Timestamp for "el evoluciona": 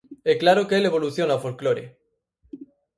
0.79-1.37